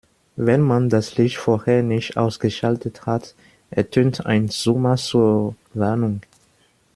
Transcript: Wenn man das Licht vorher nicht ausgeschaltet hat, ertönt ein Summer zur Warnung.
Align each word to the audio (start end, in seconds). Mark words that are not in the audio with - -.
Wenn 0.35 0.61
man 0.61 0.89
das 0.89 1.17
Licht 1.19 1.37
vorher 1.37 1.83
nicht 1.83 2.17
ausgeschaltet 2.17 3.05
hat, 3.05 3.35
ertönt 3.69 4.25
ein 4.25 4.47
Summer 4.49 4.97
zur 4.97 5.55
Warnung. 5.75 6.21